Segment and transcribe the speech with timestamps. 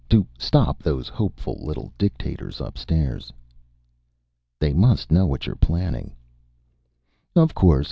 [0.09, 3.31] To stop those hopeful little dictators upstairs."
[4.59, 6.15] "They must know what you're planning."
[7.35, 7.79] "Of course.